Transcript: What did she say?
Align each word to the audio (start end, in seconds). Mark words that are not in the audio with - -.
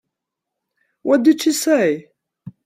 What 1.03 1.21
did 1.21 1.43
she 1.43 1.51
say? 1.51 2.09